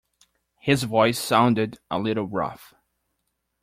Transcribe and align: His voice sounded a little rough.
His 0.57 0.81
voice 0.81 1.19
sounded 1.19 1.77
a 1.91 1.99
little 1.99 2.25
rough. 2.25 2.73